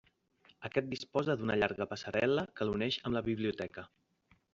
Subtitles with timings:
[0.69, 3.85] Aquest disposa d'una llarga passarel·la que l'uneix amb la biblioteca.